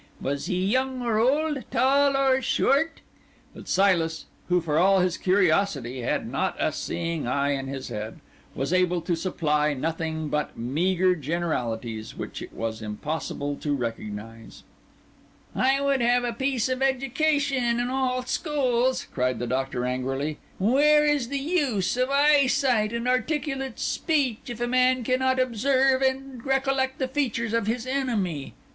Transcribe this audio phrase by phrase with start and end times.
[0.19, 1.63] Was he young or old?
[1.69, 3.01] tall or short?"
[3.53, 8.19] But Silas, who, for all his curiosity, had not a seeing eye in his head,
[8.55, 14.63] was able to supply nothing but meagre generalities, which it was impossible to recognise.
[15.55, 20.39] "I would have it a piece of education in all schools!" cried the Doctor angrily.
[20.57, 26.43] "Where is the use of eyesight and articulate speech if a man cannot observe and
[26.43, 28.55] recollect the features of his enemy?